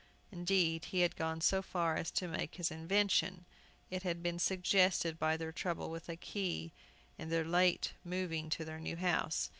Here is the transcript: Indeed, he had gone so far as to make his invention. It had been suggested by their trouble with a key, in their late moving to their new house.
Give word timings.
Indeed, 0.31 0.85
he 0.85 1.01
had 1.01 1.15
gone 1.15 1.41
so 1.41 1.61
far 1.61 1.95
as 1.95 2.09
to 2.09 2.27
make 2.27 2.55
his 2.55 2.71
invention. 2.71 3.45
It 3.91 4.01
had 4.01 4.23
been 4.23 4.39
suggested 4.39 5.19
by 5.19 5.37
their 5.37 5.51
trouble 5.51 5.91
with 5.91 6.09
a 6.09 6.15
key, 6.15 6.71
in 7.19 7.29
their 7.29 7.45
late 7.45 7.93
moving 8.03 8.49
to 8.49 8.65
their 8.65 8.79
new 8.79 8.95
house. 8.97 9.49